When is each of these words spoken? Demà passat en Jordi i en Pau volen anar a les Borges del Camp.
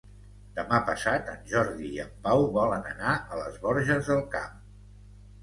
Demà 0.53 0.77
passat 0.85 1.29
en 1.33 1.43
Jordi 1.51 1.89
i 1.97 2.01
en 2.05 2.15
Pau 2.23 2.47
volen 2.57 2.89
anar 2.93 3.13
a 3.19 3.39
les 3.43 3.61
Borges 3.67 4.11
del 4.11 4.27
Camp. 4.35 4.59